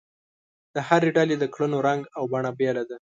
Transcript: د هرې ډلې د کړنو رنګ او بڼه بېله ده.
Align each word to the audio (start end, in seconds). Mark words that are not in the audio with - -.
د 0.73 0.75
هرې 0.87 1.09
ډلې 1.17 1.35
د 1.39 1.45
کړنو 1.53 1.77
رنګ 1.87 2.01
او 2.17 2.23
بڼه 2.31 2.51
بېله 2.59 2.83
ده. 2.89 2.97